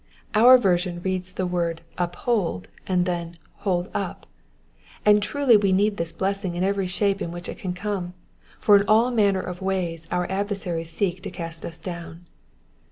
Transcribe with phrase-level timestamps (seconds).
[0.33, 4.25] Our version reads the word uphold," and then hold up;''
[5.05, 8.15] and truly we need this blessing in every shape in which it can come,
[8.59, 12.25] for in all manner of ways our adversaries seek to cast us down.